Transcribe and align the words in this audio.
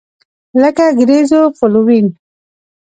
لکه 0.61 0.85
ګریزوفولوین. 0.99 2.07